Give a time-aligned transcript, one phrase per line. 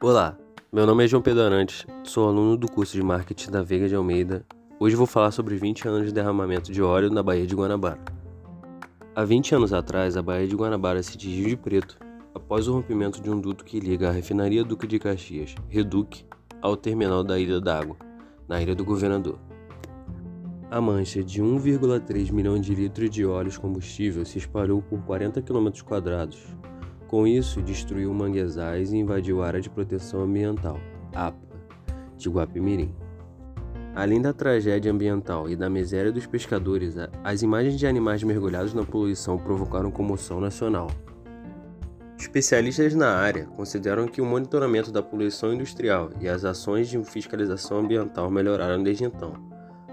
[0.00, 0.38] Olá,
[0.72, 3.96] meu nome é João Pedro Arantes, sou aluno do curso de Marketing da Veiga de
[3.96, 4.46] Almeida.
[4.78, 7.98] Hoje vou falar sobre 20 anos de derramamento de óleo na Baía de Guanabara.
[9.12, 11.98] Há 20 anos atrás, a Baía de Guanabara se tingiu de preto
[12.32, 16.24] após o rompimento de um duto que liga a refinaria Duque de Caxias, Reduc,
[16.62, 17.96] ao terminal da Ilha d'Água,
[18.46, 19.40] na Ilha do Governador.
[20.70, 25.70] A mancha de 1,3 milhão de litros de óleo combustível se espalhou por 40 km
[25.84, 26.38] quadrados.
[27.08, 30.78] Com isso, destruiu manguezais e invadiu a área de proteção ambiental,
[31.14, 31.38] APA,
[32.18, 32.94] de Guapimirim.
[33.94, 38.84] Além da tragédia ambiental e da miséria dos pescadores, as imagens de animais mergulhados na
[38.84, 40.88] poluição provocaram comoção nacional.
[42.18, 47.78] Especialistas na área consideram que o monitoramento da poluição industrial e as ações de fiscalização
[47.78, 49.32] ambiental melhoraram desde então.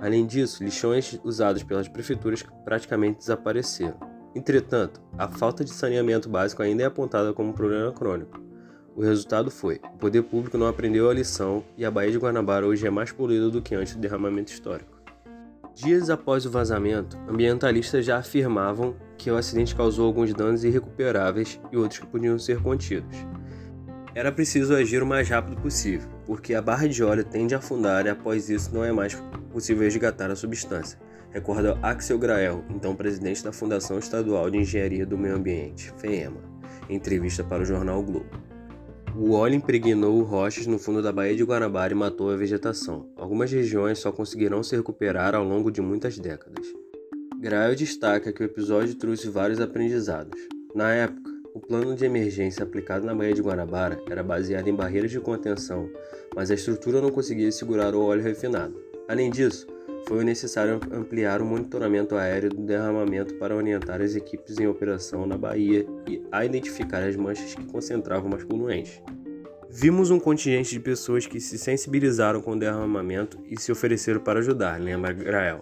[0.00, 4.17] Além disso, lixões usados pelas prefeituras praticamente desapareceram.
[4.34, 8.40] Entretanto, a falta de saneamento básico ainda é apontada como um problema crônico.
[8.94, 12.66] O resultado foi: o poder público não aprendeu a lição e a Baía de Guanabara
[12.66, 14.98] hoje é mais poluída do que antes do derramamento histórico.
[15.74, 21.76] Dias após o vazamento, ambientalistas já afirmavam que o acidente causou alguns danos irrecuperáveis e
[21.76, 23.16] outros que podiam ser contidos.
[24.12, 28.04] Era preciso agir o mais rápido possível, porque a barra de óleo tende a afundar
[28.06, 29.14] e após isso não é mais
[29.52, 30.98] possível resgatar a substância,
[31.38, 36.40] recorda Axel Grael, então presidente da Fundação Estadual de Engenharia do Meio Ambiente, FEEMA,
[36.90, 38.26] em entrevista para o jornal o Globo.
[39.16, 43.08] O óleo impregnou rochas no fundo da Baía de Guanabara e matou a vegetação.
[43.16, 46.66] Algumas regiões só conseguirão se recuperar ao longo de muitas décadas.
[47.40, 50.40] Grael destaca que o episódio trouxe vários aprendizados.
[50.74, 55.12] Na época, o plano de emergência aplicado na Baía de Guanabara era baseado em barreiras
[55.12, 55.88] de contenção,
[56.34, 58.74] mas a estrutura não conseguia segurar o óleo refinado.
[59.08, 59.66] Além disso,
[60.08, 65.36] foi necessário ampliar o monitoramento aéreo do derramamento para orientar as equipes em operação na
[65.36, 69.02] Bahia e a identificar as manchas que concentravam mais poluentes.
[69.68, 74.38] Vimos um contingente de pessoas que se sensibilizaram com o derramamento e se ofereceram para
[74.38, 75.60] ajudar, lembra Grael.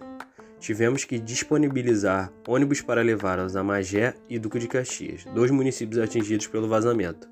[0.61, 6.47] Tivemos que disponibilizar ônibus para levá-los a Magé e Duque de Caxias, dois municípios atingidos
[6.47, 7.29] pelo vazamento.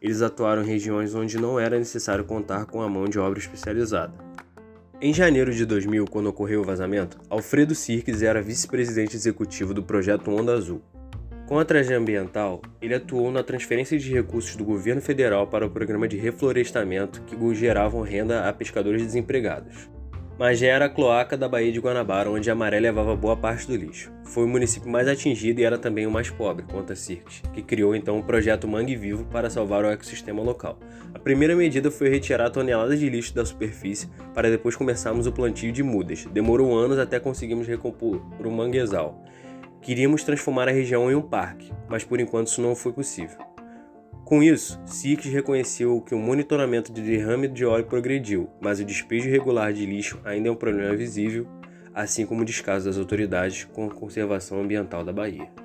[0.00, 4.23] Eles atuaram em regiões onde não era necessário contar com a mão de obra especializada.
[5.00, 10.30] Em janeiro de 2000, quando ocorreu o vazamento, Alfredo Sirques era vice-presidente executivo do projeto
[10.30, 10.80] Onda Azul.
[11.46, 15.70] Com a tragédia ambiental, ele atuou na transferência de recursos do governo federal para o
[15.70, 19.93] programa de reflorestamento que geravam renda a pescadores desempregados
[20.38, 23.66] mas já era a cloaca da Baía de Guanabara, onde a maré levava boa parte
[23.66, 24.12] do lixo.
[24.24, 27.94] Foi o município mais atingido e era também o mais pobre, conta Cirques, que criou
[27.94, 30.78] então o projeto Mangue Vivo para salvar o ecossistema local.
[31.14, 35.70] A primeira medida foi retirar toneladas de lixo da superfície para depois começarmos o plantio
[35.70, 36.24] de mudas.
[36.26, 39.22] Demorou anos até conseguirmos recompor o manguezal.
[39.80, 43.53] Queríamos transformar a região em um parque, mas por enquanto isso não foi possível.
[44.24, 49.28] Com isso, Six reconheceu que o monitoramento de derrame de óleo progrediu, mas o despejo
[49.28, 51.46] irregular de lixo ainda é um problema visível,
[51.92, 55.63] assim como o descaso das autoridades com a conservação ambiental da Bahia.